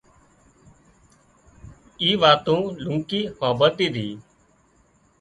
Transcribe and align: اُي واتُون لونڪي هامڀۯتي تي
اُي 2.01 2.09
واتُون 2.21 2.61
لونڪي 2.83 3.21
هامڀۯتي 3.39 3.87
تي 3.95 4.07